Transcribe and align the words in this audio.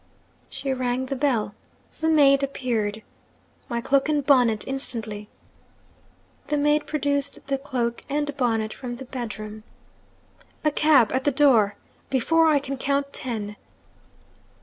She 0.49 0.73
rang 0.73 1.05
the 1.05 1.15
bell. 1.15 1.53
The 1.99 2.09
maid 2.09 2.41
appeared. 2.41 3.03
'My 3.69 3.81
cloak 3.81 4.09
and 4.09 4.25
bonnet 4.25 4.67
instantly!' 4.67 5.29
The 6.47 6.57
maid 6.57 6.87
produced 6.87 7.45
the 7.45 7.59
cloak 7.59 8.01
and 8.09 8.35
bonnet 8.35 8.73
from 8.73 8.95
the 8.95 9.05
bedroom. 9.05 9.61
'A 10.65 10.71
cab 10.71 11.11
at 11.11 11.23
the 11.23 11.29
door 11.31 11.75
before 12.09 12.47
I 12.47 12.57
can 12.57 12.77
count 12.77 13.13
ten!' 13.13 13.57